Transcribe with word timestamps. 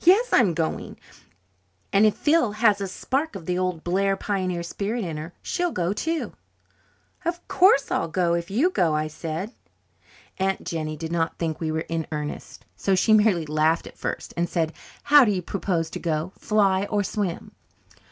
Yes, 0.00 0.30
I'm 0.32 0.54
going 0.54 0.96
and 1.92 2.04
if 2.04 2.16
Phil 2.16 2.50
has 2.50 2.80
a 2.80 2.88
spark 2.88 3.36
of 3.36 3.46
the 3.46 3.56
old 3.56 3.84
Blair 3.84 4.16
pioneer 4.16 4.64
spirit 4.64 5.04
in 5.04 5.18
her, 5.18 5.32
she'll 5.40 5.70
go 5.70 5.92
too." 5.92 6.32
"Of 7.24 7.46
course 7.46 7.88
I'll 7.88 8.08
go 8.08 8.34
if 8.34 8.50
you 8.50 8.70
go," 8.70 8.96
I 8.96 9.06
said. 9.06 9.54
Aunt 10.36 10.66
Jennie 10.66 10.96
did 10.96 11.12
not 11.12 11.38
think 11.38 11.60
we 11.60 11.70
were 11.70 11.86
in 11.88 12.08
earnest, 12.10 12.64
so 12.74 12.96
she 12.96 13.12
merely 13.12 13.46
laughed 13.46 13.86
at 13.86 13.96
first, 13.96 14.34
and 14.36 14.48
said, 14.48 14.72
"How 15.04 15.24
do 15.24 15.30
you 15.30 15.42
propose 15.42 15.90
to 15.90 16.00
go? 16.00 16.32
Fly 16.36 16.86
or 16.86 17.04
swim?" 17.04 17.52